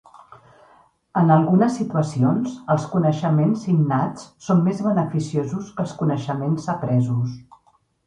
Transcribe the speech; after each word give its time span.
En 1.19 1.33
algunes 1.35 1.75
situacions, 1.81 2.55
els 2.77 2.89
coneixements 2.95 3.69
innats 3.75 4.27
són 4.49 4.67
més 4.71 4.83
beneficiosos 4.89 5.73
que 5.77 5.89
els 5.89 5.97
coneixements 6.05 6.71
apresos. 6.79 7.43